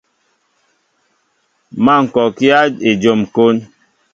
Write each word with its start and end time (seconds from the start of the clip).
Má 1.83 1.93
ŋkɔkă 2.03 2.51
éjom 2.89 3.21
kón. 3.35 3.57